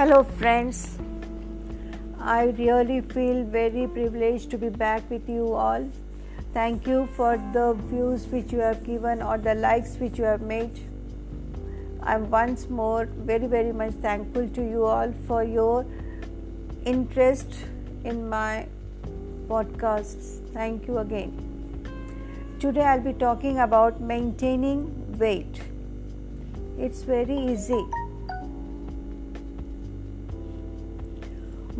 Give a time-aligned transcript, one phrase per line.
[0.00, 0.96] Hello, friends.
[2.18, 5.86] I really feel very privileged to be back with you all.
[6.54, 10.40] Thank you for the views which you have given or the likes which you have
[10.40, 10.80] made.
[12.02, 15.84] I'm once more very, very much thankful to you all for your
[16.86, 17.52] interest
[18.02, 18.66] in my
[19.48, 20.36] podcasts.
[20.54, 21.32] Thank you again.
[22.58, 25.60] Today I'll be talking about maintaining weight.
[26.78, 27.84] It's very easy.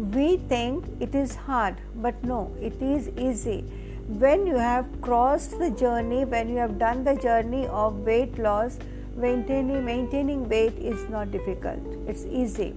[0.00, 3.60] We think it is hard, but no, it is easy.
[4.08, 8.78] When you have crossed the journey, when you have done the journey of weight loss,
[9.14, 11.80] maintaining maintaining weight is not difficult.
[12.08, 12.72] It's easy.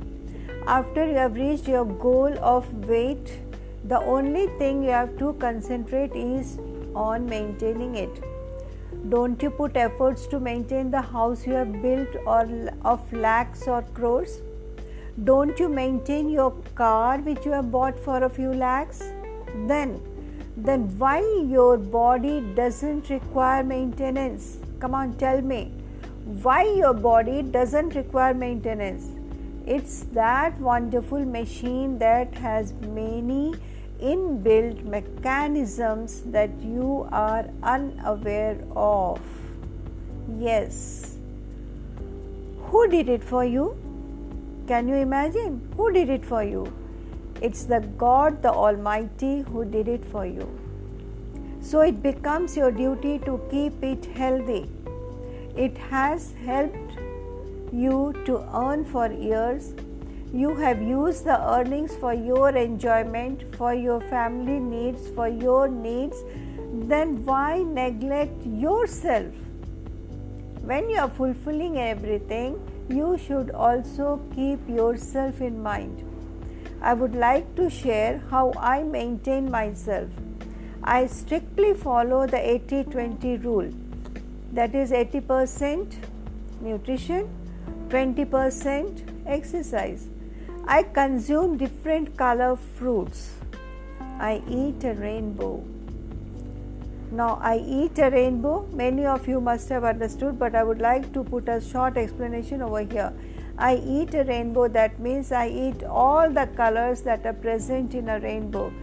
[0.67, 3.39] After you have reached your goal of weight,
[3.85, 6.57] the only thing you have to concentrate is
[6.93, 8.21] on maintaining it.
[9.07, 12.49] Don't you put efforts to maintain the house you have built or
[12.83, 14.41] of lakhs or crores?
[15.21, 19.03] Don't you maintain your car which you have bought for a few lakhs?
[19.67, 20.01] Then
[20.55, 21.19] then why
[21.49, 24.57] your body doesn't require maintenance?
[24.79, 25.71] Come on, tell me.
[26.25, 29.07] Why your body doesn't require maintenance?
[29.65, 33.55] It's that wonderful machine that has many
[33.99, 39.21] inbuilt mechanisms that you are unaware of.
[40.39, 41.17] Yes.
[42.65, 43.82] Who did it for you?
[44.73, 45.61] Can you imagine?
[45.77, 46.65] Who did it for you?
[47.41, 50.47] It's the God, the Almighty, who did it for you.
[51.61, 54.69] So it becomes your duty to keep it healthy.
[55.55, 56.97] It has helped
[57.71, 59.73] you to earn for years
[60.33, 66.23] you have used the earnings for your enjoyment, for your family needs, for your needs,
[66.91, 69.31] then why neglect yourself?
[70.61, 76.03] When you are fulfilling everything, you should also keep yourself in mind.
[76.81, 80.09] I would like to share how I maintain myself.
[80.83, 83.71] I strictly follow the 80 20 rule
[84.51, 85.95] that is 80%
[86.61, 87.29] nutrition,
[87.89, 90.07] 20% exercise.
[90.67, 93.31] I consume different color fruits.
[94.19, 95.63] I eat a rainbow.
[97.13, 98.67] Now, I eat a rainbow.
[98.73, 102.61] Many of you must have understood, but I would like to put a short explanation
[102.61, 103.13] over here.
[103.57, 108.09] I eat a rainbow, that means I eat all the colors that are present in
[108.09, 108.73] a rainbow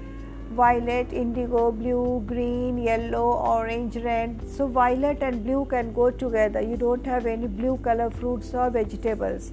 [0.51, 4.41] violet, indigo, blue, green, yellow, orange, red.
[4.51, 6.61] So, violet and blue can go together.
[6.61, 9.53] You don't have any blue color fruits or vegetables.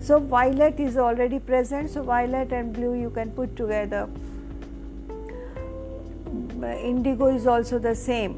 [0.00, 4.08] So violet is already present, so violet and blue you can put together.
[6.70, 8.36] Indigo is also the same.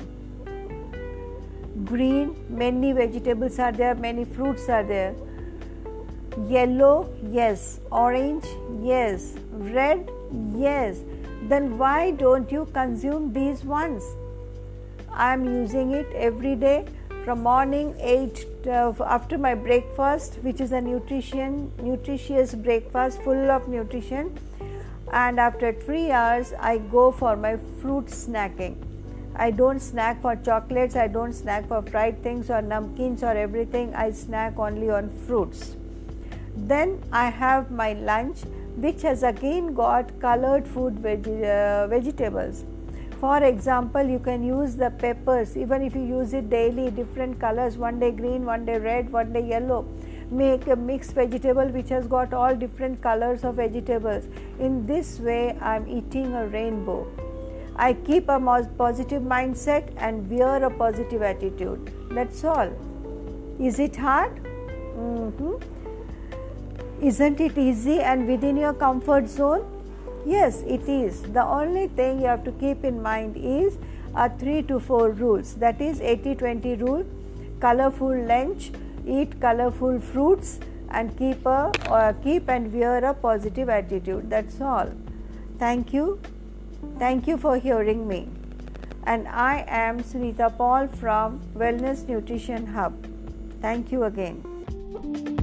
[1.84, 5.14] Green, many vegetables are there, many fruits are there.
[6.48, 7.80] Yellow, yes.
[7.90, 8.44] Orange,
[8.82, 9.34] yes.
[9.52, 10.10] Red,
[10.56, 11.00] yes.
[11.42, 14.02] Then why don't you consume these ones?
[15.12, 16.86] I am using it every day
[17.24, 23.66] from morning 8 uh, after my breakfast which is a nutrition nutritious breakfast full of
[23.66, 24.36] nutrition
[25.22, 28.74] and after 3 hours i go for my fruit snacking.
[29.36, 33.94] I don't snack for chocolates i don't snack for fried things or namkeens or everything.
[33.94, 35.76] I snack only on fruits.
[36.56, 38.44] Then i have my lunch
[38.86, 42.64] which has again got colored food veg- uh, vegetables.
[43.20, 45.56] For example you can use the peppers.
[45.56, 49.32] Even if you use it daily different colors one day green one day red one
[49.32, 49.86] day yellow
[50.30, 54.24] make a mixed vegetable which has got all different colors of vegetables.
[54.58, 57.06] In this way i am eating a rainbow.
[57.76, 58.38] I keep a
[58.78, 61.92] positive mindset and wear a positive attitude.
[62.10, 62.72] That's all.
[63.58, 64.40] Is it hard?
[64.96, 65.54] Mm-hmm.
[67.06, 69.64] isn't it easy and within your comfort zone?
[70.24, 71.22] Yes, it is.
[71.22, 73.76] The only thing you have to keep in mind is
[74.14, 75.54] a 3 to 4 rules.
[75.54, 77.04] That is 80 20 rule,
[77.60, 78.70] colorful lunch,
[79.06, 80.60] eat colorful fruits
[80.90, 84.30] and keep a uh, keep and wear a positive attitude.
[84.30, 84.90] That's all.
[85.58, 86.20] Thank you.
[86.98, 88.28] Thank you for hearing me.
[89.06, 92.94] And I am Sunita Paul from Wellness Nutrition Hub.
[93.60, 95.33] Thank you again.